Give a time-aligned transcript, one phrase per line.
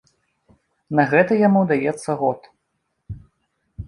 [0.99, 2.49] На гэта яму даецца год.